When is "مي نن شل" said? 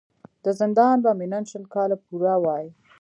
1.19-1.65